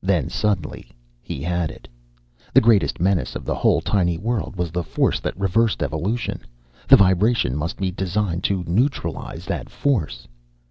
Then, 0.00 0.30
suddenly, 0.30 0.90
he 1.20 1.42
had 1.42 1.70
it. 1.70 1.86
The 2.54 2.62
greatest 2.62 2.98
menace 2.98 3.36
of 3.36 3.44
the 3.44 3.54
whole 3.54 3.82
tiny 3.82 4.16
world 4.16 4.56
was 4.56 4.70
the 4.70 4.82
force 4.82 5.20
that 5.20 5.38
reversed 5.38 5.82
evolution 5.82 6.40
the 6.88 6.96
vibration 6.96 7.56
must 7.58 7.76
be 7.76 7.90
designed 7.90 8.42
to 8.44 8.64
neutralize 8.66 9.44
that 9.44 9.68
force! 9.68 10.26